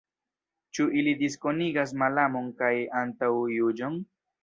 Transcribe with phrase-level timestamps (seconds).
[0.77, 2.73] Ĉu ili diskonigas malamon kaj
[3.07, 4.05] antaŭjuĝon?